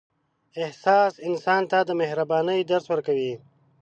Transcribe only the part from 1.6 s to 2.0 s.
ته د